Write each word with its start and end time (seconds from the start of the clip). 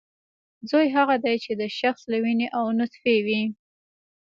زوی 0.69 0.87
هغه 0.95 1.15
دی 1.23 1.35
چې 1.43 1.51
د 1.61 1.63
شخص 1.79 2.01
له 2.11 2.17
وینې 2.23 2.47
او 2.57 2.65
نطفې 2.79 3.17
وي 3.25 3.41